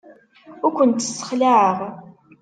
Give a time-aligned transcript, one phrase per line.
[0.65, 1.79] Ur kent-ssexlaɛeɣ.